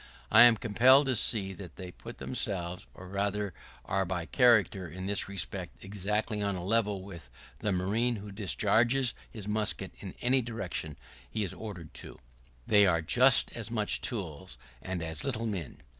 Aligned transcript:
I 0.31 0.41
am 0.45 0.57
compelled 0.57 1.05
to 1.05 1.15
see 1.15 1.53
that 1.53 1.75
they 1.75 1.91
put 1.91 2.17
themselves, 2.17 2.87
or 2.95 3.07
rather 3.07 3.53
are 3.85 4.03
by 4.03 4.25
character, 4.25 4.87
in 4.89 5.05
this 5.05 5.29
respect, 5.29 5.77
exactly 5.83 6.41
on 6.41 6.55
a 6.55 6.65
level 6.65 7.03
with 7.03 7.29
the 7.59 7.71
marine 7.71 8.15
who 8.15 8.31
discharges 8.31 9.13
his 9.29 9.47
musket 9.47 9.91
in 9.99 10.15
any 10.19 10.41
direction 10.41 10.97
he 11.29 11.43
is 11.43 11.53
ordered 11.53 11.93
to. 12.01 12.17
They 12.65 12.87
are 12.87 13.03
just 13.03 13.55
as 13.55 13.69
much 13.69 14.01
tools, 14.01 14.57
and 14.81 15.03
as 15.03 15.23
little 15.23 15.45
men. 15.45 15.81